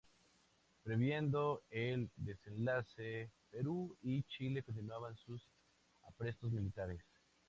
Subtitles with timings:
[0.83, 5.43] Previendo el desenlace, Perú y Chile continuaban sus
[6.07, 7.01] aprestos militares.